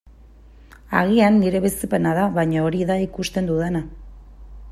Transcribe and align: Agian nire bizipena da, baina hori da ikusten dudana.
Agian 1.01 1.37
nire 1.43 1.61
bizipena 1.67 2.15
da, 2.21 2.25
baina 2.39 2.65
hori 2.71 2.81
da 2.93 3.01
ikusten 3.05 3.53
dudana. 3.53 3.85